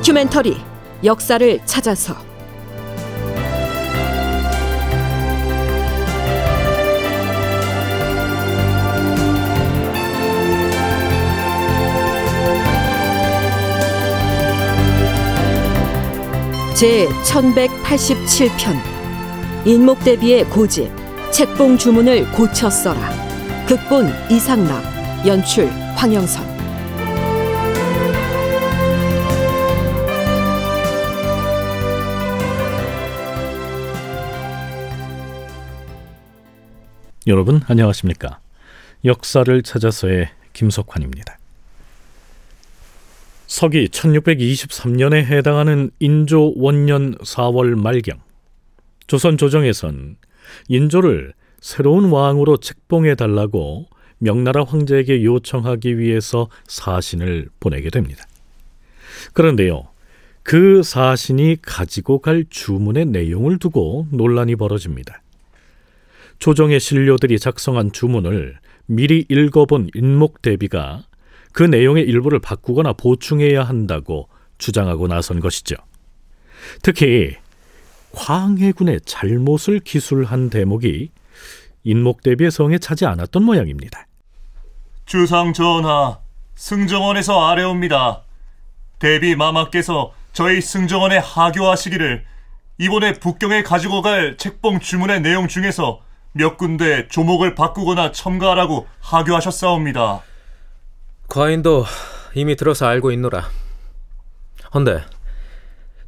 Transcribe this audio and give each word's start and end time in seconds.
다큐멘터리 0.00 0.56
역사를 1.04 1.60
찾아서. 1.66 2.16
제 16.74 17.06
1187편 17.26 18.80
인목대비의 19.66 20.46
고집 20.46 20.90
책봉 21.30 21.76
주문을 21.76 22.32
고쳐 22.32 22.70
써라. 22.70 23.10
극본 23.66 24.10
이상락 24.30 24.82
연출 25.26 25.68
황영선 25.94 26.59
여러분 37.26 37.60
안녕하십니까? 37.66 38.40
역사를 39.04 39.62
찾아서의 39.62 40.30
김석환입니다. 40.54 41.38
서기 43.46 43.88
1623년에 43.88 45.24
해당하는 45.24 45.90
인조 45.98 46.54
원년 46.56 47.14
4월 47.18 47.74
말경 47.74 48.20
조선 49.06 49.36
조정에선 49.36 50.16
인조를 50.68 51.34
새로운 51.60 52.06
왕으로 52.06 52.56
책봉해 52.56 53.16
달라고 53.16 53.86
명나라 54.16 54.64
황제에게 54.64 55.22
요청하기 55.22 55.98
위해서 55.98 56.48
사신을 56.68 57.50
보내게 57.60 57.90
됩니다. 57.90 58.24
그런데요. 59.34 59.88
그 60.42 60.82
사신이 60.82 61.58
가지고 61.60 62.20
갈 62.20 62.46
주문의 62.48 63.04
내용을 63.04 63.58
두고 63.58 64.06
논란이 64.10 64.56
벌어집니다. 64.56 65.20
조정의 66.40 66.80
신료들이 66.80 67.38
작성한 67.38 67.92
주문을 67.92 68.58
미리 68.86 69.26
읽어본 69.28 69.90
인목 69.94 70.40
대비가 70.40 71.02
그 71.52 71.62
내용의 71.62 72.04
일부를 72.04 72.38
바꾸거나 72.40 72.94
보충해야 72.94 73.62
한다고 73.62 74.28
주장하고 74.56 75.06
나선 75.06 75.38
것이죠. 75.40 75.76
특히 76.82 77.36
광해군의 78.12 79.02
잘못을 79.04 79.80
기술한 79.80 80.50
대목이 80.50 81.10
인목 81.84 82.22
대비의 82.22 82.50
성에 82.50 82.78
차지 82.78 83.04
않았던 83.04 83.42
모양입니다. 83.42 84.06
주상 85.04 85.52
전하, 85.52 86.18
승정원에서 86.54 87.48
아래옵니다. 87.48 88.22
대비 88.98 89.36
마마께서 89.36 90.14
저희 90.32 90.60
승정원에 90.62 91.18
하교하시기를 91.18 92.24
이번에 92.78 93.12
북경에 93.14 93.62
가지고 93.62 94.00
갈 94.00 94.36
책봉 94.38 94.80
주문의 94.80 95.20
내용 95.20 95.46
중에서 95.46 96.00
몇 96.32 96.56
군데 96.56 97.08
조목을 97.08 97.54
바꾸거나 97.54 98.12
첨가하라고 98.12 98.86
하교하셨사옵니다. 99.00 100.22
과인도 101.28 101.84
이미 102.34 102.56
들어서 102.56 102.86
알고 102.86 103.10
있노라. 103.12 103.48
헌데 104.74 105.02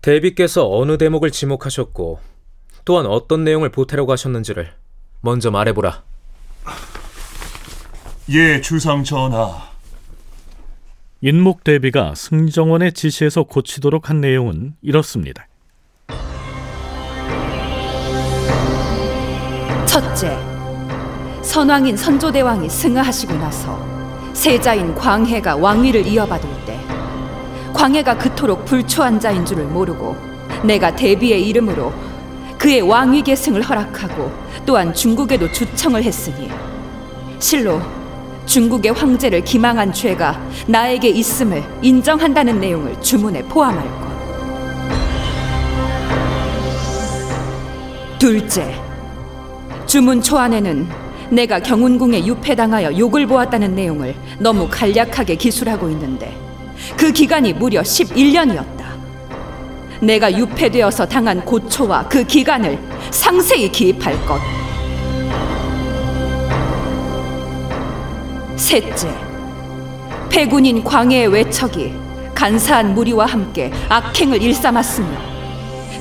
대비께서 0.01 0.69
어느 0.71 0.99
대목을 0.99 1.31
지목하셨고 1.31 2.21
또한 2.85 3.07
어떤 3.07 3.45
내용을 3.45 3.71
보태려고 3.71 4.13
하셨는지를 4.13 4.73
먼저 5.21 5.51
말해보라. 5.51 6.03
예, 8.31 8.61
주상 8.61 9.05
전하. 9.05 9.71
인목 11.21 11.63
대비가 11.63 12.15
승정원의 12.17 12.95
지시에서 12.95 13.45
고치도록 13.45 14.11
한 14.11 14.21
내용은 14.21 14.75
이렇습니다. 14.83 15.47
첫째, 19.93 20.39
선왕인 21.43 21.99
선조대왕이 21.99 22.71
승하하시고 22.71 23.35
나서 23.35 23.79
세자인 24.33 24.95
광해가 24.95 25.57
왕위를 25.57 26.07
이어받을 26.07 26.49
때 26.65 26.81
광해가 27.75 28.17
그토록 28.17 28.65
불초한 28.65 29.21
자인 29.21 29.45
줄을 29.45 29.67
모르고 29.67 30.17
내가 30.63 30.97
대비의 30.97 31.47
이름으로 31.47 31.93
그의 32.57 32.81
왕위 32.81 33.21
계승을 33.21 33.61
허락하고 33.61 34.33
또한 34.65 34.95
중국에도 34.95 35.53
주청을 35.53 36.03
했으니 36.03 36.51
실로 37.39 37.79
중국의 38.47 38.93
황제를 38.93 39.45
기망한 39.45 39.93
죄가 39.93 40.41
나에게 40.69 41.11
있음을 41.11 41.63
인정한다는 41.83 42.59
내용을 42.61 42.99
주문에 43.03 43.43
포함할 43.43 43.85
것. 44.01 44.09
둘째, 48.19 48.82
주문 49.93 50.23
초안에는 50.23 50.89
내가 51.29 51.61
경운궁에 51.61 52.25
유폐당하여 52.25 52.97
욕을 52.97 53.27
보았다는 53.27 53.75
내용을 53.75 54.15
너무 54.39 54.67
간략하게 54.71 55.35
기술하고 55.35 55.91
있는데 55.91 56.35
그 56.97 57.13
기간이 57.13 57.53
무려 57.53 57.83
11년이었다. 57.83 58.85
내가 60.01 60.33
유폐되어서 60.33 61.07
당한 61.07 61.45
고초와 61.45 62.09
그 62.09 62.25
기간을 62.25 62.79
상세히 63.11 63.71
기입할 63.71 64.15
것. 64.25 64.41
셋째, 68.57 69.15
패군인 70.31 70.83
광해의 70.83 71.29
외척이 71.29 71.93
간사한 72.35 72.95
무리와 72.95 73.27
함께 73.27 73.71
악행을 73.91 74.41
일삼았으며 74.41 75.09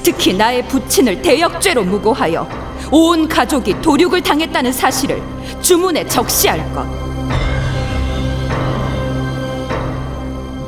특히 0.02 0.34
나의 0.34 0.66
부친을 0.70 1.22
대역죄로 1.22 1.84
무고하여 1.84 2.71
온 2.92 3.28
가족이 3.28 3.82
도륙을 3.82 4.22
당했다는 4.22 4.74
사실을 4.74 5.22
주문에 5.62 6.06
적시할 6.06 6.74
것. 6.74 6.86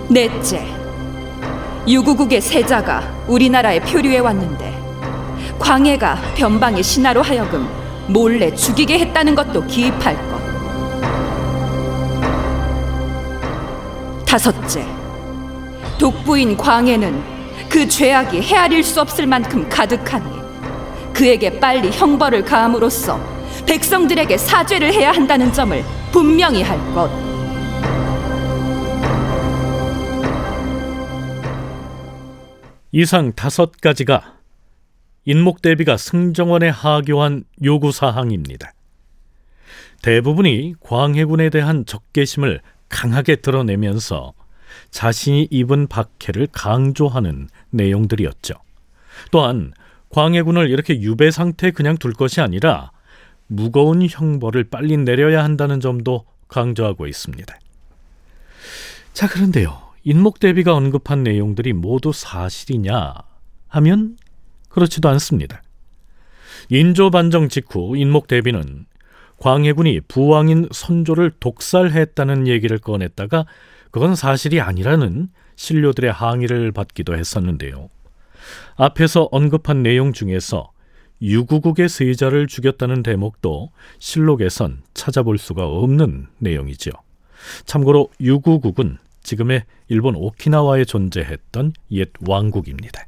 넷째, 0.10 0.66
유구국의 1.86 2.40
세자가 2.40 3.04
우리나라에 3.28 3.82
표류해 3.82 4.20
왔는데 4.20 4.74
광해가 5.60 6.18
변방의 6.36 6.82
신하로 6.82 7.22
하여금 7.22 7.68
몰래 8.08 8.54
죽이게 8.54 9.00
했다는 9.00 9.36
것도 9.36 9.66
기입할 9.68 10.16
것. 10.30 10.42
다섯째, 14.26 14.86
독부인 16.00 16.56
광해는 16.56 17.22
그 17.70 17.88
죄악이 17.88 18.42
헤아릴 18.42 18.84
수 18.84 19.02
없을 19.02 19.26
만큼 19.28 19.68
가득하니 19.70 20.43
그에게 21.14 21.60
빨리 21.60 21.92
형벌을 21.92 22.44
가함으로써 22.44 23.20
백성들에게 23.68 24.38
사죄를 24.38 24.92
해야 24.94 25.12
한다는 25.12 25.54
점을 25.54 25.84
분명히 26.12 26.64
할 26.64 26.78
것. 26.94 27.10
이상 32.92 33.34
다섯 33.34 33.72
가지가 33.82 34.38
인목대비가 35.26 35.98
승정원에 35.98 36.70
하교한 36.70 37.44
요구 37.64 37.92
사항입니다. 37.92 38.74
대부분이 40.02 40.76
광해군에 40.82 41.50
대한 41.50 41.86
적개심을 41.86 42.62
강하게 42.90 43.38
드러내면서 43.38 44.34
자신이 44.92 45.48
입은 45.50 45.88
박해를 45.88 46.48
강조하는 46.52 47.48
내용들이었죠. 47.72 48.54
또한 49.32 49.74
광해군을 50.14 50.70
이렇게 50.70 51.02
유배 51.02 51.32
상태에 51.32 51.72
그냥 51.72 51.98
둘 51.98 52.14
것이 52.14 52.40
아니라 52.40 52.92
무거운 53.48 54.08
형벌을 54.08 54.66
빨리 54.66 54.96
내려야 54.96 55.44
한다는 55.44 55.80
점도 55.80 56.26
강조하고 56.48 57.08
있습니다. 57.08 57.60
자, 59.14 59.28
그런데요. 59.28 59.82
인목대비가 60.04 60.76
언급한 60.76 61.24
내용들이 61.24 61.74
모두 61.74 62.12
사실이냐 62.14 63.14
하면 63.70 64.18
그렇지도 64.70 65.10
않습니다. 65.10 65.64
인조 66.70 67.10
반정 67.10 67.50
직후 67.50 67.98
인목대비는 67.98 68.86
광해군이 69.40 70.02
부왕인 70.02 70.70
선조를 70.72 71.32
독살했다는 71.40 72.48
얘기를 72.48 72.78
꺼냈다가 72.78 73.46
그건 73.90 74.16
사실이 74.16 74.62
아니라는 74.62 75.30
신료들의 75.56 76.12
항의를 76.12 76.72
받기도 76.72 77.16
했었는데요. 77.16 77.90
앞에서 78.76 79.30
언급한 79.32 79.84
내용 79.84 80.14
중에서 80.14 80.72
유구국의 81.22 81.88
세자를 81.90 82.48
죽였다는 82.48 83.04
대목도 83.04 83.70
실록에선 84.00 84.82
찾아볼 84.94 85.38
수가 85.38 85.66
없는 85.66 86.28
내용이죠. 86.40 86.92
참고로 87.66 88.10
유구국은 88.20 88.98
지금의 89.22 89.64
일본 89.88 90.16
오키나와에 90.16 90.86
존재했던 90.86 91.74
옛 91.92 92.10
왕국입니다. 92.28 93.06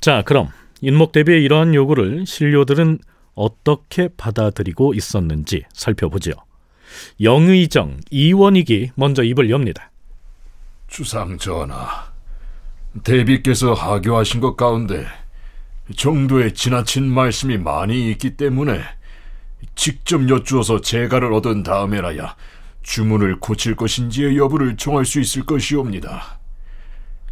자, 0.00 0.20
그럼 0.20 0.48
인목 0.82 1.12
대비의 1.12 1.42
이러한 1.42 1.74
요구를 1.74 2.26
신료들은 2.26 2.98
어떻게 3.34 4.08
받아들이고 4.08 4.94
있었는지 4.94 5.64
살펴보죠. 5.72 6.32
영의정 7.20 7.98
이원익이 8.10 8.92
먼저 8.94 9.22
입을 9.22 9.50
엽니다. 9.50 9.90
주상 10.86 11.38
전하, 11.38 12.12
대비께서 13.02 13.74
하교하신 13.74 14.40
것 14.40 14.56
가운데 14.56 15.06
정도의 15.96 16.54
지나친 16.54 17.06
말씀이 17.06 17.58
많이 17.58 18.10
있기 18.10 18.36
때문에 18.36 18.80
직접 19.74 20.28
여쭈어서 20.28 20.80
재가를 20.80 21.32
얻은 21.32 21.62
다음에라야 21.62 22.36
주문을 22.82 23.40
고칠 23.40 23.74
것인지의 23.74 24.36
여부를 24.36 24.76
정할 24.76 25.04
수 25.04 25.20
있을 25.20 25.44
것이옵니다. 25.44 26.38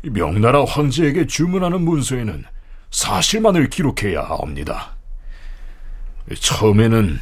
명나라 0.03 0.65
황제에게 0.65 1.27
주문하는 1.27 1.83
문서에는 1.83 2.45
사실만을 2.91 3.69
기록해야 3.69 4.23
합니다. 4.23 4.97
처음에는 6.35 7.19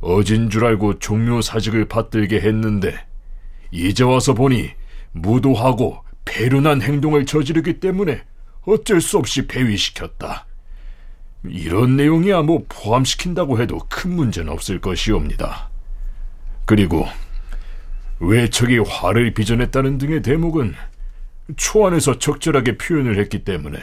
어진 0.00 0.50
줄 0.50 0.64
알고 0.64 0.98
종묘 0.98 1.42
사직을 1.42 1.86
받들게 1.86 2.40
했는데 2.40 2.94
이제 3.70 4.04
와서 4.04 4.34
보니 4.34 4.70
무도하고 5.12 6.04
배륜한 6.24 6.82
행동을 6.82 7.26
저지르기 7.26 7.80
때문에 7.80 8.22
어쩔 8.62 9.00
수 9.00 9.18
없이 9.18 9.46
폐위시켰다. 9.46 10.46
이런 11.44 11.96
내용이야 11.96 12.42
뭐 12.42 12.64
포함시킨다고 12.68 13.60
해도 13.60 13.78
큰 13.88 14.14
문제는 14.14 14.52
없을 14.52 14.80
것이옵니다. 14.80 15.70
그리고 16.64 17.06
외척이 18.20 18.78
화를 18.78 19.32
빚어냈다는 19.32 19.98
등의 19.98 20.22
대목은 20.22 20.74
초안에서 21.56 22.18
적절하게 22.18 22.76
표현을 22.76 23.18
했기 23.18 23.44
때문에 23.44 23.78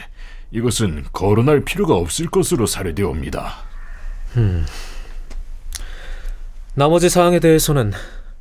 이것은 0.52 1.04
거론할 1.12 1.64
필요가 1.64 1.94
없을 1.94 2.28
것으로 2.28 2.66
사례되옵니다. 2.66 3.54
나머지 6.74 7.08
사항에 7.08 7.40
대해서는 7.40 7.92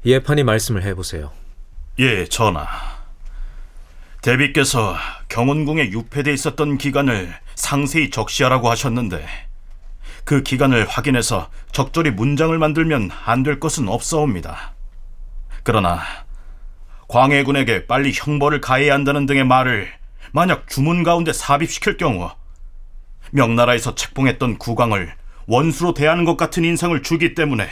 예판이 0.06 0.44
말씀을 0.44 0.84
해보세요. 0.84 1.32
예, 2.00 2.26
전하. 2.26 2.68
대비께서 4.22 4.96
경운궁에 5.30 5.92
유폐돼 5.92 6.34
있었던 6.34 6.78
기간을 6.78 7.34
상세히 7.56 8.10
적시하라고 8.10 8.70
하셨는데 8.70 9.26
그 10.26 10.42
기간을 10.42 10.88
확인해서 10.88 11.50
적절히 11.72 12.10
문장을 12.12 12.58
만들면 12.58 13.12
안 13.26 13.44
될 13.44 13.60
것은 13.60 13.88
없사옵니다. 13.88 14.74
그러나 15.64 16.02
광해군에게 17.08 17.86
빨리 17.86 18.12
형벌을 18.14 18.62
가해야 18.62 18.94
한다는 18.94 19.26
등의 19.28 19.46
말을 19.46 19.88
만약 20.32 20.68
주문 20.68 21.04
가운데 21.04 21.32
삽입시킬 21.32 21.98
경우 21.98 22.32
명나라에서 23.32 23.96
책봉했던 23.96 24.58
국왕을 24.58 25.14
원수로 25.48 25.94
대하는 25.94 26.26
것 26.26 26.38
같은 26.38 26.64
인상을 26.64 27.02
주기 27.04 27.36
때문에 27.36 27.70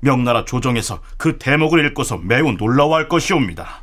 명나라 0.00 0.44
조정에서 0.44 1.00
그 1.16 1.38
대목을 1.38 1.84
읽고서 1.86 2.18
매우 2.18 2.52
놀라워할 2.52 3.08
것이옵니다. 3.08 3.82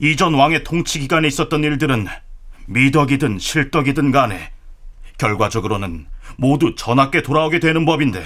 이전 0.00 0.34
왕의 0.34 0.64
통치 0.64 0.98
기간에 0.98 1.28
있었던 1.28 1.62
일들은 1.62 2.06
미덕이든 2.66 3.38
실덕이든 3.38 4.10
간에 4.10 4.50
결과적으로는 5.18 6.06
모두 6.36 6.74
전하께 6.74 7.22
돌아오게 7.22 7.60
되는 7.60 7.84
법인데 7.84 8.24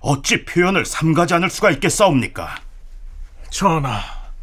어찌 0.00 0.44
표현을 0.44 0.84
삼가지 0.84 1.34
않을 1.34 1.48
수가 1.48 1.70
있겠사옵니까? 1.70 2.56
전하, 3.50 4.00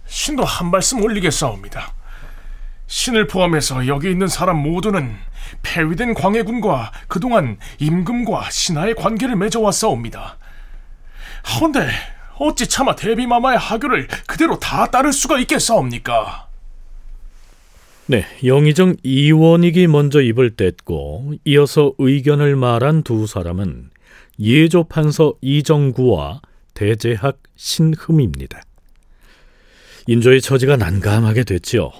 신도 0.07 0.43
한 0.43 0.71
말씀 0.71 1.01
올리겠사옵니다. 1.03 1.93
신을 2.87 3.27
포함해서 3.27 3.87
여기 3.87 4.09
있는 4.09 4.27
사람 4.27 4.57
모두는 4.57 5.15
폐위된 5.61 6.13
광해군과 6.13 6.91
그동안 7.07 7.57
임금과 7.79 8.49
신하의 8.49 8.95
관계를 8.95 9.35
맺어왔사옵니다. 9.35 10.37
하운데 11.43 11.89
어찌 12.37 12.67
차마 12.67 12.95
대비마마의 12.95 13.57
하교를 13.57 14.07
그대로 14.27 14.59
다 14.59 14.85
따를 14.87 15.13
수가 15.13 15.39
있겠사옵니까? 15.39 16.47
네, 18.07 18.25
영의정 18.43 18.97
이원익이 19.01 19.87
먼저 19.87 20.21
입을 20.21 20.55
뗐고 20.55 21.39
이어서 21.45 21.93
의견을 21.97 22.55
말한 22.55 23.03
두 23.03 23.25
사람은 23.25 23.89
예조 24.39 24.83
판서 24.85 25.33
이정구와 25.41 26.41
대제학 26.75 27.39
신흠입니다. 27.55 28.61
인조의 30.07 30.41
처지가 30.41 30.77
난감하게 30.77 31.45
됐지요. 31.45 31.91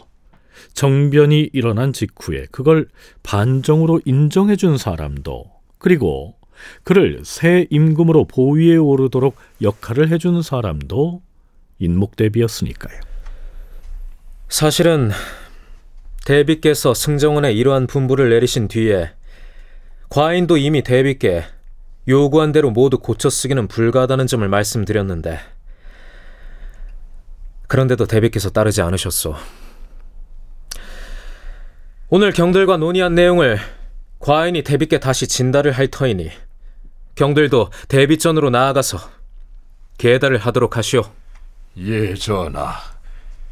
정변이 0.74 1.50
일어난 1.54 1.94
직후에 1.94 2.46
그걸 2.52 2.88
반정으로 3.24 4.02
인정해 4.06 4.56
준 4.56 4.78
사람도 4.78 5.46
그리고 5.78 6.36
그를 6.84 7.22
새 7.24 7.68
임금으로 7.70 8.26
보위에 8.26 8.78
오르도록 8.78 9.36
역할을 9.62 10.10
해준 10.10 10.42
사람도 10.42 11.22
인목대비였으니까요. 11.80 13.00
사실은 14.50 15.12
대비께서 16.26 16.94
승정원에 16.94 17.54
이러한 17.54 17.88
분부를 17.88 18.30
내리신 18.30 18.68
뒤에 18.68 19.12
과인도 20.10 20.58
이미 20.58 20.82
대비께 20.82 21.44
요구한 22.08 22.52
대로 22.52 22.72
모두 22.72 23.00
고쳐 23.00 23.30
쓰기는 23.30 23.68
불가하다는 23.68 24.28
점을 24.28 24.48
말씀드렸는데 24.48 25.40
그런데도 27.68 28.06
대비께서 28.06 28.52
따르지 28.52 28.82
않으셨소. 28.82 29.36
오늘 32.18 32.32
경들과 32.32 32.78
논의한 32.78 33.14
내용을 33.14 33.60
과인이 34.20 34.62
대비께 34.62 35.02
다시 35.02 35.28
진달을 35.28 35.74
할 35.74 35.90
터이니 35.90 36.32
경들도 37.16 37.72
대비전으로 37.90 38.52
나아가서 38.52 39.00
계달을 39.98 40.38
하도록 40.38 40.78
하시오. 40.78 41.02
예, 41.78 42.14
전하. 42.14 42.74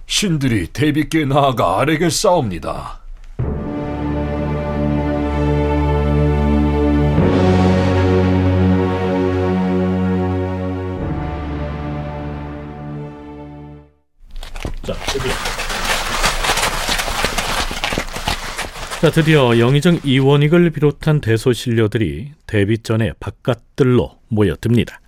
신들이 0.06 0.68
대비께 0.68 1.26
나아가 1.26 1.82
아래게 1.82 2.10
싸웁니다. 2.10 3.02
자, 14.84 14.94
드디어 19.12 19.60
영의정 19.60 20.00
이원익을 20.04 20.70
비롯한 20.70 21.20
대소신료들이 21.20 22.32
대비전의 22.48 23.14
바깥들로 23.20 24.18
모여듭니다. 24.30 25.02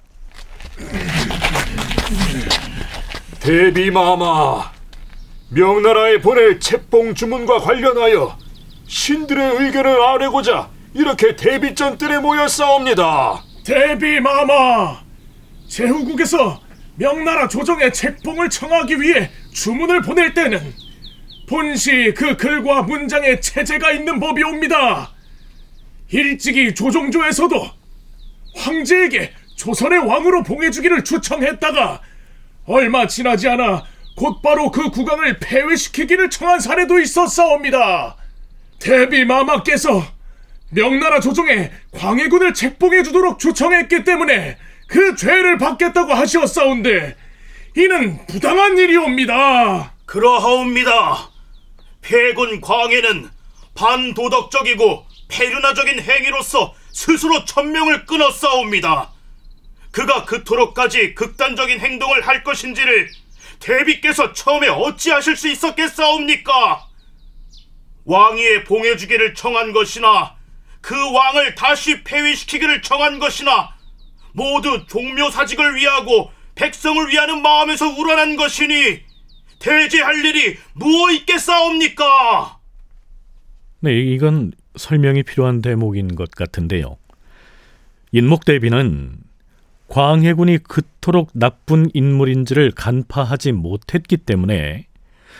대비마마, 3.39 4.71
명나라에 5.49 6.19
보낼 6.19 6.59
책봉 6.59 7.13
주문과 7.13 7.59
관련하여 7.59 8.37
신들의 8.87 9.63
의견을 9.63 10.01
아뢰고자 10.01 10.69
이렇게 10.93 11.35
대비전 11.35 11.97
뜰에 11.97 12.19
모여 12.19 12.47
싸웁니다. 12.47 13.43
대비마마! 13.65 14.99
제후국에서 15.67 16.61
명나라 16.95 17.47
조정의 17.47 17.93
책봉을 17.93 18.49
청하기 18.49 19.01
위해 19.01 19.29
주문을 19.53 20.01
보낼 20.01 20.33
때는 20.33 20.84
본시 21.47 22.13
그 22.15 22.37
글과 22.37 22.83
문장에 22.83 23.39
체제가 23.39 23.91
있는 23.91 24.19
법이옵니다. 24.19 25.11
일찍이 26.09 26.73
조정조에서도 26.73 27.69
황제에게 28.55 29.31
조선의 29.55 29.99
왕으로 29.99 30.43
봉해주기를 30.43 31.03
추청했다가 31.03 32.01
얼마 32.65 33.07
지나지 33.07 33.47
않아 33.49 33.85
곧바로 34.15 34.71
그 34.71 34.89
국왕을 34.89 35.39
폐위시키기를 35.39 36.29
청한 36.29 36.59
사례도 36.59 36.99
있었사옵니다. 36.99 38.15
대비 38.79 39.25
마마께서 39.25 40.03
명나라 40.69 41.19
조정에 41.19 41.71
광해군을 41.91 42.53
책봉해 42.53 43.03
주도록 43.03 43.39
추청했기 43.39 44.03
때문에 44.03 44.57
그 44.87 45.15
죄를 45.15 45.57
받겠다고 45.57 46.13
하시었사온데 46.13 47.15
이는 47.77 48.25
부당한 48.27 48.77
일이옵니다. 48.77 49.93
그러하옵니다. 50.05 51.34
폐군 52.05 52.61
광해는 52.61 53.31
반도덕적이고 53.73 55.07
폐륜화적인 55.27 55.99
행위로서 56.01 56.75
스스로 56.91 57.43
천명을 57.45 58.05
끊었사옵니다. 58.05 59.11
그가 59.91 60.25
그토록까지 60.25 61.15
극단적인 61.15 61.79
행동을 61.79 62.27
할 62.27 62.43
것인지를 62.43 63.09
대비께서 63.59 64.33
처음에 64.33 64.67
어찌하실 64.67 65.35
수 65.35 65.47
있었겠사옵니까? 65.47 66.87
왕위에 68.05 68.65
봉해주기를 68.65 69.33
청한 69.33 69.73
것이나 69.73 70.35
그 70.81 71.11
왕을 71.11 71.55
다시 71.55 72.03
폐위시키기를 72.03 72.83
청한 72.83 73.17
것이나 73.17 73.73
모두 74.33 74.85
종묘사직을 74.85 75.75
위하고 75.75 76.31
백성을 76.53 77.09
위하는 77.09 77.41
마음에서 77.41 77.87
우러난 77.87 78.35
것이니 78.35 79.04
대제할 79.65 80.23
일이 80.23 80.57
무엇 80.73 81.11
있겠사옵니까? 81.11 82.59
네, 83.79 83.99
이건 83.99 84.51
설명이 84.75 85.23
필요한 85.23 85.63
대목인 85.63 86.15
것 86.15 86.29
같은데요. 86.29 86.97
인목대비는 88.11 89.17
광해군이 89.87 90.59
그토록 90.59 91.31
나쁜 91.33 91.89
인물인지를 91.95 92.71
간파하지 92.71 93.53
못했기 93.53 94.17
때문에 94.17 94.85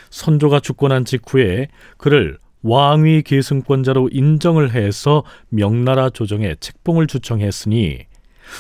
선조가 0.10 0.60
죽고 0.60 0.88
난 0.88 1.06
직후에 1.06 1.68
그를 1.98 2.40
왕위 2.64 3.22
계승권자로 3.22 4.10
인정을 4.12 4.74
해서 4.74 5.24
명나라 5.50 6.10
조정에 6.10 6.56
책봉을 6.60 7.06
주청했으니 7.06 8.00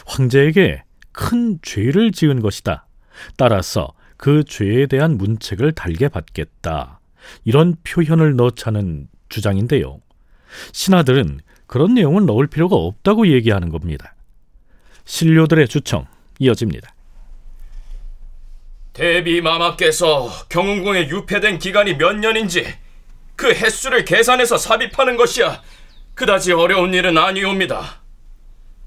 황제에게 0.06 0.84
큰 1.12 1.58
죄를 1.64 2.12
지은 2.12 2.42
것이다. 2.42 2.86
따라서 3.36 3.94
그 4.25 4.44
죄에 4.44 4.88
대한 4.88 5.20
문책을 5.20 5.74
달게 5.74 6.08
받겠다. 6.08 7.00
이런 7.44 7.75
표현을 7.84 8.36
넣자는 8.36 9.08
주장인데요. 9.29 10.01
신하들은 10.72 11.41
그런 11.67 11.94
내용을 11.94 12.25
넣을 12.25 12.48
필요가 12.48 12.75
없다고 12.75 13.27
얘기하는 13.27 13.70
겁니다. 13.70 14.15
신료들의 15.03 15.67
주청 15.67 16.08
이어집니다. 16.39 16.91
대비 18.94 19.41
마마께서 19.41 20.32
경운궁에 20.50 21.08
유폐된 21.08 21.60
기간이 21.60 21.96
몇 21.96 22.13
년인지 22.13 22.65
그 23.36 23.53
횟수를 23.53 24.05
계산해서 24.05 24.58
삽입하는 24.58 25.17
것이야 25.17 25.62
그다지 26.15 26.51
어려운 26.53 26.96
일은 26.96 27.15
아니옵니다. 27.15 28.01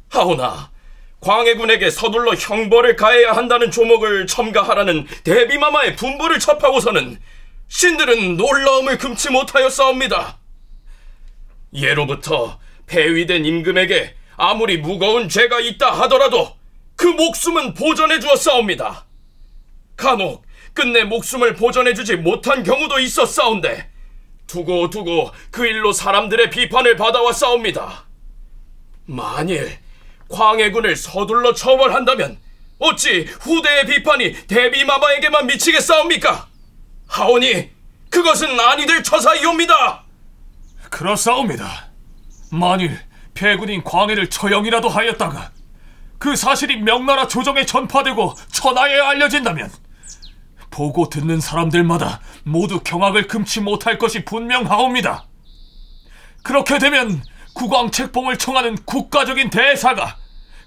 하오나 0.08 0.72
광해군에게 1.20 1.90
서둘러 1.90 2.34
형벌을 2.34 2.96
가해야 2.96 3.32
한다는 3.32 3.70
조목을 3.70 4.26
첨가하라는 4.26 5.06
대비마마의 5.24 5.96
분부를 5.96 6.38
접하고서는 6.38 7.20
신들은 7.68 8.36
놀라움을 8.36 8.98
금치 8.98 9.30
못하였사옵니다. 9.30 10.38
예로부터 11.74 12.58
폐위된 12.86 13.44
임금에게 13.44 14.14
아무리 14.36 14.78
무거운 14.78 15.28
죄가 15.28 15.60
있다 15.60 15.90
하더라도 16.02 16.56
그 16.96 17.06
목숨은 17.06 17.74
보전해 17.74 18.20
주었사옵니다. 18.20 19.06
간혹 19.96 20.46
끝내 20.72 21.04
목숨을 21.04 21.54
보전해 21.54 21.92
주지 21.92 22.16
못한 22.16 22.62
경우도 22.62 23.00
있었사온데 23.00 23.90
두고 24.46 24.88
두고 24.90 25.32
그 25.50 25.66
일로 25.66 25.92
사람들의 25.92 26.50
비판을 26.50 26.96
받아왔사옵니다. 26.96 28.06
만일 29.06 29.78
광해군을 30.28 30.96
서둘러 30.96 31.54
처벌한다면 31.54 32.38
어찌 32.78 33.26
후대의 33.40 33.86
비판이 33.86 34.46
대비마마에게만 34.46 35.46
미치겠사옵니까? 35.46 36.46
하오니 37.08 37.70
그것은 38.10 38.58
아니 38.60 38.86
될 38.86 39.02
처사이옵니다. 39.02 40.04
그렇사옵니다. 40.90 41.88
만일 42.50 42.98
폐군인 43.34 43.82
광해를 43.84 44.30
처형이라도 44.30 44.88
하였다가 44.88 45.50
그 46.18 46.34
사실이 46.34 46.78
명나라 46.78 47.28
조정에 47.28 47.64
전파되고 47.64 48.34
천하에 48.50 48.98
알려진다면 49.00 49.70
보고 50.70 51.08
듣는 51.08 51.40
사람들마다 51.40 52.20
모두 52.44 52.80
경악을 52.80 53.26
금치 53.26 53.60
못할 53.60 53.98
것이 53.98 54.24
분명하옵니다. 54.24 55.26
그렇게 56.42 56.78
되면 56.78 57.22
국왕 57.58 57.90
책봉을 57.90 58.38
청하는 58.38 58.76
국가적인 58.86 59.50
대사가 59.50 60.16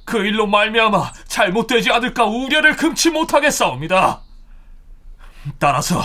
그 0.04 0.18
일로 0.26 0.46
말미암아 0.46 1.14
잘못되지 1.26 1.90
않을까 1.90 2.26
우려를 2.26 2.76
금치 2.76 3.10
못하겠사옵니다. 3.10 4.22
따라서 5.58 6.02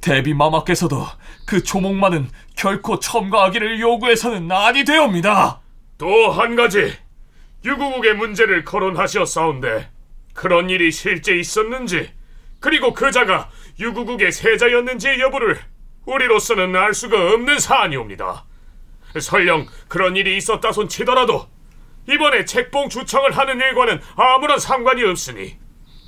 대비 0.00 0.32
마마께서도 0.32 1.04
그 1.46 1.62
조목만은 1.64 2.30
결코 2.56 3.00
첨가하기를 3.00 3.80
요구해서는 3.80 4.50
아니 4.52 4.84
되옵니다. 4.84 5.60
또 5.98 6.30
한 6.30 6.54
가지 6.54 6.96
유구국의 7.64 8.14
문제를 8.14 8.64
거론하셨사온데 8.64 9.90
그런 10.32 10.70
일이 10.70 10.92
실제 10.92 11.36
있었는지 11.36 12.10
그리고 12.60 12.94
그자가 12.94 13.50
유구국의 13.80 14.30
세자였는지의 14.32 15.20
여부를 15.20 15.58
우리로서는 16.06 16.76
알 16.76 16.94
수가 16.94 17.16
없는 17.34 17.58
사안이옵니다. 17.58 18.44
설령 19.18 19.66
그런 19.88 20.16
일이 20.16 20.36
있었다 20.36 20.72
손 20.72 20.88
치더라도 20.88 21.46
이번에 22.08 22.44
책봉 22.44 22.88
주청을 22.88 23.36
하는 23.36 23.60
일과는 23.60 24.00
아무런 24.16 24.58
상관이 24.58 25.04
없으니 25.04 25.56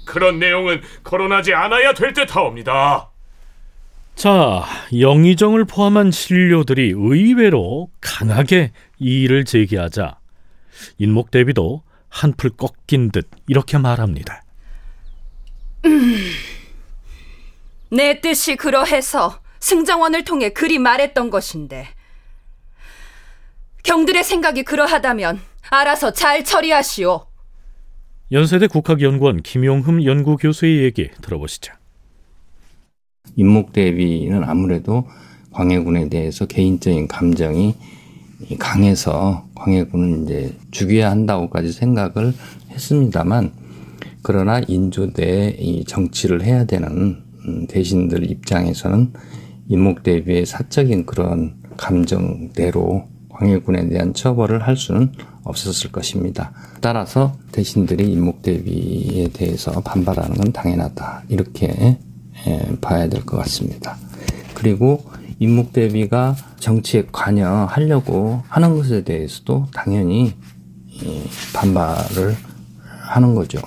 그런 0.05 0.39
내용은 0.39 0.83
거론하지 1.05 1.55
않아야 1.55 1.95
될 1.95 2.13
듯하옵니다. 2.13 3.11
자, 4.15 4.65
영의정을 4.99 5.65
포함한 5.65 6.11
신료들이 6.11 6.93
의외로 6.97 7.89
강하게 8.01 8.73
이의를 8.99 9.45
제기하자 9.45 10.19
인목 10.99 11.31
대비도 11.31 11.83
한풀 12.09 12.51
꺾인 12.57 13.11
듯 13.11 13.31
이렇게 13.47 13.79
말합니다. 13.79 14.43
내 17.91 18.21
뜻이 18.21 18.57
그러해서 18.57 19.41
승정원을 19.61 20.25
통해 20.25 20.51
그리 20.51 20.79
말했던 20.79 21.31
것인데 21.31 21.89
경들의 23.83 24.23
생각이 24.25 24.63
그러하다면 24.63 25.41
알아서 25.71 26.13
잘 26.13 26.45
처리하시오. 26.45 27.27
연세대 28.31 28.67
국학연구원 28.69 29.43
김용흠 29.43 30.05
연구교수의 30.05 30.85
얘기 30.85 31.11
들어보시죠. 31.21 31.75
인목 33.37 33.73
대비는 33.73 34.45
아무래도 34.45 35.07
광해군에 35.53 36.09
대해서 36.09 36.47
개인적인 36.47 37.09
감정이 37.09 37.75
강해서 38.59 39.47
광해군은 39.55 40.25
이제 40.25 40.57
죽여야 40.71 41.11
한다고까지 41.11 41.73
생각을 41.73 42.33
했습니다만 42.71 43.53
그러나 44.23 44.61
인조대 44.67 45.57
이 45.59 45.85
정치를 45.85 46.43
해야 46.43 46.65
되는 46.65 47.23
음, 47.47 47.67
대신들 47.67 48.31
입장에서는 48.31 49.13
인목 49.69 50.03
대비의 50.03 50.47
사적인 50.47 51.07
그런 51.07 51.57
감정대로 51.77 53.12
광해군에 53.43 53.89
대한 53.89 54.15
처벌을 54.15 54.63
할 54.63 54.77
수는 54.77 55.13
없었을 55.43 55.91
것입니다. 55.91 56.53
따라서 56.81 57.37
대신들이 57.51 58.13
인목 58.13 58.43
대비에 58.43 59.29
대해서 59.33 59.73
반발하는 59.81 60.37
건 60.37 60.53
당연하다. 60.53 61.25
이렇게 61.29 61.99
봐야 62.81 63.09
될 63.09 63.25
것 63.25 63.37
같습니다. 63.39 63.97
그리고 64.55 65.05
인목 65.41 65.73
대비가 65.73 66.37
정치에 66.61 67.07
관여하려고 67.11 68.43
하는 68.49 68.77
것에 68.77 69.03
대해서도 69.03 69.67
당연히 69.75 70.35
반발을 71.53 72.37
하는 72.85 73.35
거죠. 73.35 73.61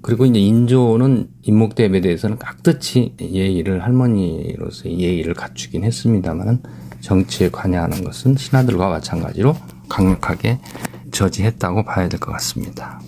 그리고 0.00 0.26
이제 0.26 0.40
인조는 0.40 1.28
인목 1.42 1.76
대비에 1.76 2.00
대해서는 2.00 2.38
깍듯이 2.38 3.14
예의를 3.20 3.84
할머니로서 3.84 4.90
예의를 4.90 5.34
갖추긴 5.34 5.84
했습니다만은 5.84 6.60
정치에 7.02 7.50
관여하는 7.50 8.04
것은 8.04 8.36
신하들과 8.36 8.88
마찬가지로 8.88 9.56
강력하게 9.88 10.58
저지했다고 11.10 11.84
봐야 11.84 12.08
될 12.08 12.18
것 12.18 12.32
같습니다. 12.32 13.00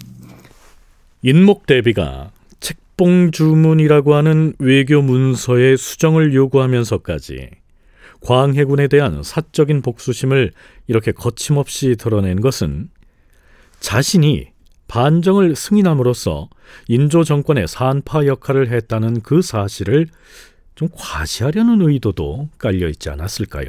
인목 1.22 1.66
대비가 1.66 2.30
책봉 2.60 3.30
주문이라고 3.30 4.14
하는 4.14 4.52
외교 4.58 5.00
문서의 5.00 5.78
수정을 5.78 6.34
요구하면서까지 6.34 7.48
광해군에 8.20 8.88
대한 8.88 9.22
사적인 9.22 9.82
복수심을 9.82 10.52
이렇게 10.86 11.12
거침없이 11.12 11.96
드러낸 11.96 12.40
것은 12.40 12.90
자신이 13.80 14.48
반정을 14.88 15.56
승인함으로써 15.56 16.48
인조 16.88 17.24
정권의 17.24 17.68
산파 17.68 18.26
역할을 18.26 18.70
했다는 18.70 19.22
그 19.22 19.40
사실을 19.42 20.08
좀 20.74 20.88
과시하려는 20.92 21.80
의도도 21.88 22.48
깔려 22.58 22.88
있지 22.88 23.08
않았을까요? 23.10 23.66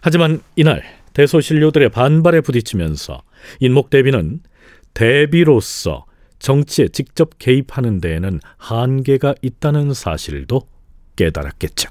하지만 0.00 0.40
이날 0.56 0.82
대소신료들의 1.14 1.90
반발에 1.90 2.40
부딪히면서 2.40 3.22
인목 3.60 3.90
대비는 3.90 4.40
대비로서 4.94 6.06
정치에 6.38 6.88
직접 6.88 7.38
개입하는 7.38 8.00
데에는 8.00 8.40
한계가 8.56 9.34
있다는 9.42 9.94
사실도 9.94 10.62
깨달았겠죠. 11.16 11.88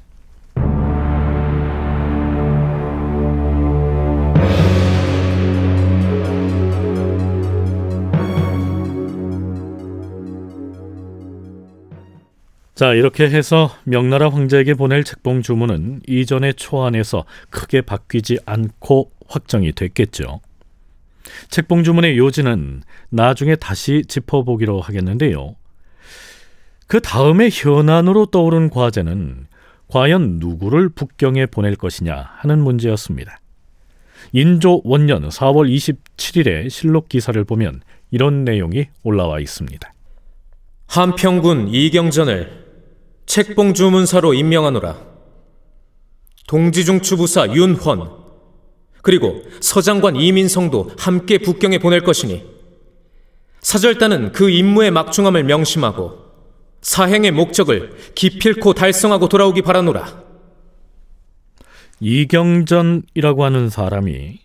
자, 12.81 12.95
이렇게 12.95 13.25
해서 13.25 13.69
명나라 13.83 14.29
황제에게 14.29 14.73
보낼 14.73 15.03
책봉 15.03 15.43
주문은 15.43 16.01
이전의 16.07 16.55
초안에서 16.55 17.25
크게 17.51 17.81
바뀌지 17.81 18.39
않고 18.47 19.11
확정이 19.27 19.71
됐겠죠. 19.71 20.41
책봉 21.51 21.83
주문의 21.83 22.17
요지는 22.17 22.81
나중에 23.11 23.55
다시 23.55 24.01
짚어보기로 24.07 24.81
하겠는데요. 24.81 25.55
그 26.88 27.00
다음에 27.01 27.50
현안으로 27.53 28.25
떠오른 28.25 28.71
과제는 28.71 29.45
과연 29.88 30.39
누구를 30.39 30.89
북경에 30.89 31.45
보낼 31.45 31.75
것이냐 31.75 32.31
하는 32.38 32.63
문제였습니다. 32.63 33.41
인조 34.31 34.81
원년 34.85 35.29
4월 35.29 35.71
27일의 35.71 36.71
실록 36.71 37.09
기사를 37.09 37.43
보면 37.43 37.81
이런 38.09 38.43
내용이 38.43 38.88
올라와 39.03 39.39
있습니다. 39.39 39.93
한평군 40.88 41.67
이경전을 41.67 42.70
책봉 43.31 43.75
주문사로 43.75 44.33
임명하노라. 44.33 45.00
동지중 46.50 47.00
추부사 47.00 47.47
윤헌 47.53 48.11
그리고 49.01 49.41
서장관 49.61 50.17
이민성도 50.17 50.91
함께 51.00 51.38
북경에 51.38 51.77
보낼 51.77 52.03
것이니 52.03 52.43
사절단은 53.61 54.33
그 54.33 54.50
임무의 54.50 54.91
막중함을 54.91 55.45
명심하고 55.45 56.19
사행의 56.81 57.31
목적을 57.31 57.95
기필코 58.15 58.73
달성하고 58.73 59.29
돌아오기 59.29 59.61
바라노라. 59.61 60.21
이경전이라고 62.01 63.45
하는 63.45 63.69
사람이 63.69 64.39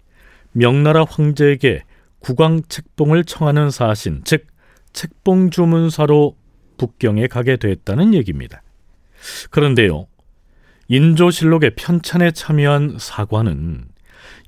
명나라 0.52 1.05
황제에게 1.11 1.83
국왕 2.21 2.62
책봉을 2.69 3.25
청하는 3.25 3.73
사신, 3.73 4.21
즉 4.23 4.47
책봉 4.93 5.50
주문사로 5.50 6.37
북경에 6.78 7.26
가게 7.26 7.57
됐다는 7.57 8.14
얘기입니다. 8.14 8.62
그런데요, 9.50 10.06
인조실록의 10.88 11.75
편찬에 11.76 12.30
참여한 12.33 12.97
사관은 12.99 13.87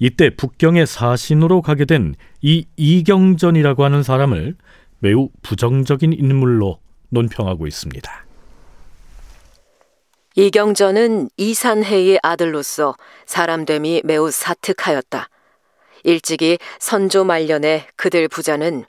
이때 0.01 0.31
북경의 0.31 0.87
사신으로 0.87 1.63
가게 1.63 1.85
된 1.85 2.15
이 2.41 2.67
이경전이라고 2.77 3.85
하는 3.85 4.03
사람을 4.03 4.57
매우 5.01 5.29
부정적인 5.43 6.13
인물로 6.13 6.79
논평하고 7.11 7.67
있습니다. 7.67 8.27
이경전은 10.37 11.31
이산해의 11.37 12.21
아들로서 12.23 12.95
사람됨이 13.27 14.03
매우 14.05 14.31
사특하였다. 14.31 15.29
일찍이 16.05 16.59
선조 16.79 17.25
말년에 17.25 17.89
그들 17.97 18.29
부자는 18.29 18.85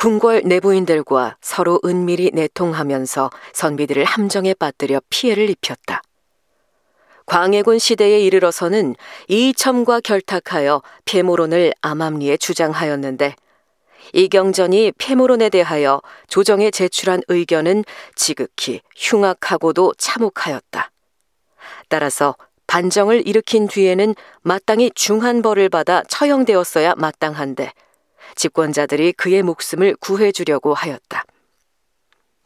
궁궐 0.00 0.44
내부인들과 0.46 1.36
서로 1.42 1.78
은밀히 1.84 2.30
내통하면서 2.32 3.28
선비들을 3.52 4.02
함정에 4.04 4.54
빠뜨려 4.54 5.02
피해를 5.10 5.50
입혔다. 5.50 6.00
광해군 7.26 7.78
시대에 7.78 8.18
이르러서는 8.20 8.96
이첨과 9.28 10.00
결탁하여 10.00 10.80
폐모론을 11.04 11.74
암암리에 11.82 12.38
주장하였는데 12.38 13.36
이경전이 14.14 14.92
폐모론에 14.96 15.50
대하여 15.50 16.00
조정에 16.28 16.70
제출한 16.70 17.20
의견은 17.28 17.84
지극히 18.14 18.80
흉악하고도 18.96 19.92
참혹하였다. 19.98 20.90
따라서 21.90 22.36
반정을 22.66 23.28
일으킨 23.28 23.68
뒤에는 23.68 24.14
마땅히 24.40 24.92
중한 24.94 25.42
벌을 25.42 25.68
받아 25.68 26.02
처형되었어야 26.04 26.94
마땅한데 26.96 27.74
집권자들이 28.40 29.12
그의 29.12 29.42
목숨을 29.42 29.96
구해주려고 29.96 30.72
하였다. 30.72 31.24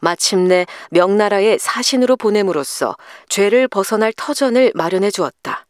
마침내 0.00 0.66
명나라의 0.90 1.60
사신으로 1.60 2.16
보냄으로써 2.16 2.96
죄를 3.28 3.68
벗어날 3.68 4.12
터전을 4.12 4.72
마련해 4.74 5.12
주었다. 5.12 5.66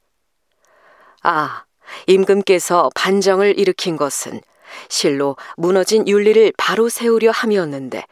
아, 1.23 1.65
임금께서 2.07 2.91
반정을 2.95 3.59
일으킨 3.59 3.99
것은 3.99 4.41
실로 4.89 5.37
무너진 5.59 6.09
윤리를 6.09 6.55
바로 6.57 6.89
세우려 6.89 7.31
함이었는데 7.31 8.03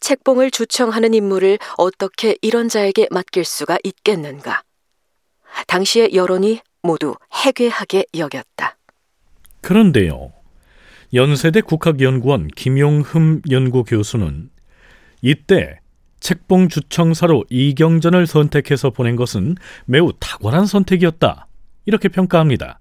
책봉을 0.00 0.50
주청하는 0.50 1.14
임무를 1.14 1.58
어떻게 1.78 2.36
이런 2.42 2.68
자에게 2.68 3.08
맡길 3.10 3.46
수가 3.46 3.78
있겠는가? 3.82 4.62
당시의 5.66 6.14
여론이 6.14 6.60
모두 6.82 7.16
해괴하게 7.32 8.04
여겼다. 8.14 8.76
그런데요. 9.62 10.35
연세대 11.16 11.62
국학연구원 11.62 12.48
김용흠 12.48 13.40
연구교수는 13.50 14.50
이때 15.22 15.80
책봉 16.20 16.68
주청사로 16.68 17.46
이경전을 17.48 18.26
선택해서 18.26 18.90
보낸 18.90 19.16
것은 19.16 19.56
매우 19.86 20.12
탁월한 20.20 20.66
선택이었다. 20.66 21.46
이렇게 21.86 22.10
평가합니다. 22.10 22.80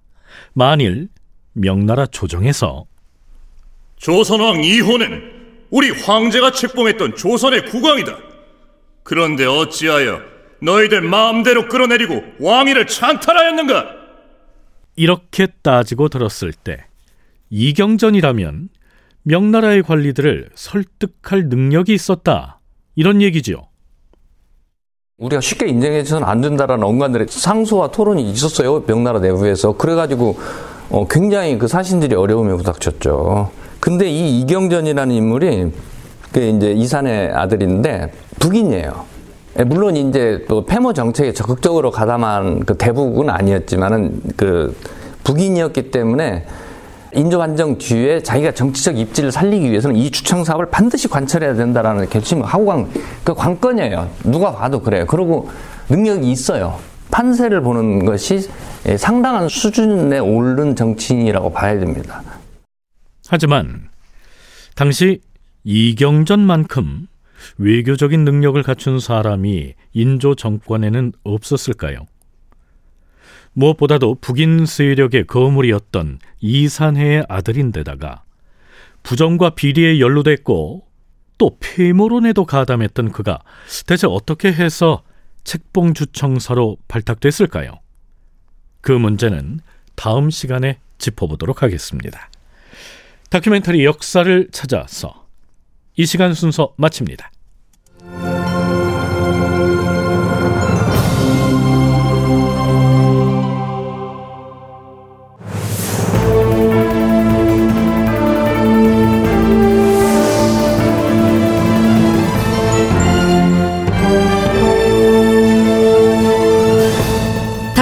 만일 0.51 1.07
명나라 1.53 2.07
조정에서 2.07 2.85
조선왕 3.95 4.65
이호는 4.65 5.21
우리 5.69 5.91
황제가 5.91 6.51
책봉했던 6.51 7.15
조선의 7.15 7.67
국왕이다. 7.67 8.17
그런데 9.03 9.45
어찌하여 9.45 10.19
너희들 10.61 11.01
마음대로 11.01 11.69
끌어내리고 11.69 12.21
왕위를 12.41 12.87
찬탈하였는가? 12.87 13.95
이렇게 14.97 15.47
따지고 15.61 16.09
들었을 16.09 16.51
때 16.51 16.85
이경전이라면 17.49 18.69
명나라의 19.23 19.83
관리들을 19.83 20.49
설득할 20.55 21.49
능력이 21.49 21.93
있었다. 21.93 22.59
이런 22.95 23.21
얘기죠. 23.21 23.67
우리가 25.17 25.41
쉽게 25.41 25.67
인정해서는 25.67 26.27
안 26.27 26.41
된다라는 26.41 26.83
언관들의 26.83 27.27
상소와 27.29 27.91
토론이 27.91 28.29
있었어요. 28.31 28.83
명나라 28.85 29.19
내부에서. 29.19 29.77
그래가지고 29.77 30.37
어, 30.89 31.07
굉장히 31.07 31.57
그 31.57 31.67
사신들이 31.67 32.15
어려움에 32.15 32.53
부닥쳤죠. 32.55 33.49
근데 33.79 34.09
이 34.09 34.41
이경전이라는 34.41 35.15
인물이 35.15 35.71
그 36.33 36.39
이제 36.39 36.71
이산의 36.71 37.31
아들인데 37.31 38.11
북인이에요. 38.39 39.05
예, 39.59 39.63
물론 39.63 39.95
이제 39.95 40.43
또 40.49 40.65
폐모 40.65 40.91
정책에 40.91 41.31
적극적으로 41.31 41.91
가담한 41.91 42.65
그 42.65 42.75
대북은 42.77 43.29
아니었지만은 43.29 44.21
그 44.35 44.75
북인이었기 45.23 45.91
때문에 45.91 46.45
인조 47.15 47.37
반정 47.39 47.77
뒤에 47.77 48.21
자기가 48.21 48.51
정치적 48.51 48.97
입지를 48.97 49.31
살리기 49.31 49.69
위해서는 49.69 49.95
이 49.95 50.11
주청 50.11 50.43
사업을 50.43 50.69
반드시 50.69 51.07
관철해야 51.07 51.53
된다라는 51.55 52.09
결심을 52.09 52.45
하고 52.45 52.65
간 52.65 52.87
그 53.23 53.33
관건이에요. 53.33 54.09
누가 54.23 54.53
봐도 54.53 54.79
그래요. 54.81 55.05
그리고 55.07 55.49
능력이 55.89 56.31
있어요. 56.31 56.79
판세를 57.11 57.61
보는 57.61 58.05
것이 58.05 58.47
예, 58.87 58.97
상당한 58.97 59.49
수준에 59.49 60.19
오른 60.19 60.75
정치인이라고 60.75 61.51
봐야 61.51 61.79
됩니다. 61.79 62.21
하지만 63.27 63.89
당시 64.75 65.21
이경전만큼 65.63 67.07
외교적인 67.57 68.23
능력을 68.23 68.61
갖춘 68.63 68.99
사람이 68.99 69.73
인조 69.93 70.35
정권에는 70.35 71.13
없었을까요? 71.23 72.05
무엇보다도 73.55 74.15
북인 74.21 74.65
세력의 74.65 75.27
거물이었던 75.27 76.19
이산해의 76.41 77.25
아들인데다가 77.27 78.23
부정과 79.01 79.51
비리에 79.51 79.99
연루됐고 79.99 80.85
또 81.37 81.57
폐모론에도 81.59 82.45
가담했던 82.45 83.11
그가 83.11 83.39
대체 83.85 84.07
어떻게 84.07 84.51
해서 84.51 85.03
책봉주청사로 85.43 86.77
발탁됐을까요? 86.87 87.79
그 88.81 88.91
문제는 88.91 89.59
다음 89.95 90.29
시간에 90.29 90.79
짚어보도록 90.97 91.63
하겠습니다. 91.63 92.29
다큐멘터리 93.29 93.85
역사를 93.85 94.47
찾아서 94.51 95.27
이 95.95 96.05
시간 96.05 96.33
순서 96.33 96.73
마칩니다. 96.77 97.31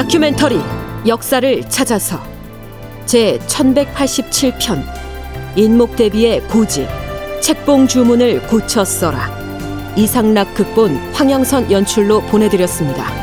다큐멘터리 0.04 0.60
역사를 1.08 1.70
찾아서 1.70 2.22
제 3.06 3.39
1187편 3.48 4.84
인목 5.56 5.96
대비의 5.96 6.42
고지 6.42 6.86
책봉 7.42 7.88
주문을 7.88 8.46
고쳐 8.48 8.84
써라 8.84 9.32
이상락 9.96 10.56
극본 10.56 10.98
황영선 11.13 11.72
연출로 11.72 12.20
보내드렸습니다. 12.24 13.22